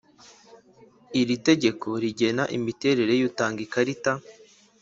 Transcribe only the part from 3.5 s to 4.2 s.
ikarita